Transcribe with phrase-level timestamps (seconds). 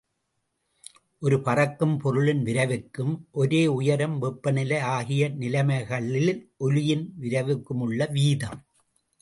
[1.19, 6.33] ஒரு பறக்கும் பொருளின் விரைவுக்கும் ஒரே உயரம் வெப்பநிலை ஆகிய நிலைமைகளில்
[6.57, 8.59] ஒலியின் விரைவுக்குமுள்ள வீதம்.